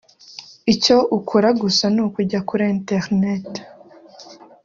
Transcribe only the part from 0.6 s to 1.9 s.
icyo ukora gusa